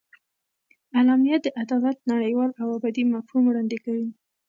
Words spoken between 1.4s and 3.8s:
د عدالت نړیوال او ابدي مفهوم وړاندې